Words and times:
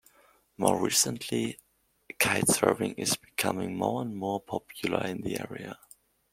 More 0.57 0.81
recently 0.83 1.59
kitesurfing 2.17 2.95
is 2.97 3.17
becoming 3.17 3.77
more 3.77 4.01
and 4.01 4.15
more 4.17 4.41
popular 4.41 5.05
in 5.05 5.21
the 5.21 5.39
area. 5.39 5.77